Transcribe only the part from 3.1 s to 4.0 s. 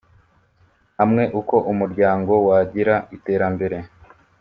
iterambere